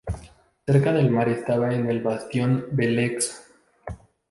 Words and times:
Cerca 0.65 0.93
del 0.93 1.11
mar 1.11 1.29
estaba 1.29 1.69
el 1.69 2.01
bastión 2.01 2.65
de 2.71 2.89
Laxe. 2.89 3.33